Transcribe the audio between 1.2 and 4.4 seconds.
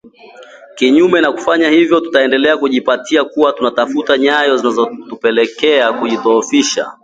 na kufanya hivyo, tutaendelea kujipata kuwa tunafuata